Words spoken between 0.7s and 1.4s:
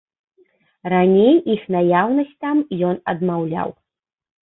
Раней